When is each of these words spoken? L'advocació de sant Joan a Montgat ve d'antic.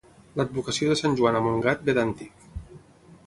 L'advocació 0.39 0.87
de 0.91 0.95
sant 1.01 1.17
Joan 1.19 1.37
a 1.39 1.43
Montgat 1.49 1.85
ve 1.91 1.95
d'antic. 1.99 2.49